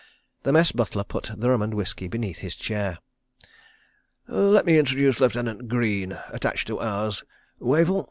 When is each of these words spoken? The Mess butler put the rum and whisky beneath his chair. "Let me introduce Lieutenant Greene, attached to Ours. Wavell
The 0.41 0.51
Mess 0.51 0.71
butler 0.71 1.03
put 1.03 1.29
the 1.37 1.47
rum 1.51 1.61
and 1.61 1.75
whisky 1.75 2.07
beneath 2.07 2.39
his 2.39 2.55
chair. 2.55 2.97
"Let 4.27 4.65
me 4.65 4.79
introduce 4.79 5.19
Lieutenant 5.19 5.67
Greene, 5.67 6.17
attached 6.29 6.65
to 6.69 6.79
Ours. 6.79 7.23
Wavell 7.59 7.99